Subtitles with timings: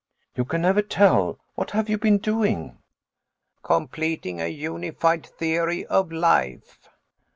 [0.35, 1.37] "You can never tell.
[1.53, 2.79] What have you been doing?"
[3.61, 6.89] "Completing a unified theory of life.